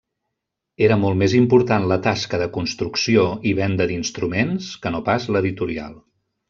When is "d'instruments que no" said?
3.93-5.07